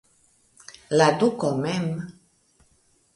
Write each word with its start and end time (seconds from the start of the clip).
La 1.01 1.09
duko 1.23 1.51
mem! 1.65 1.85